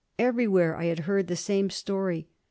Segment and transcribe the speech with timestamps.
[0.17, 2.27] Everywhere I had heard the same story.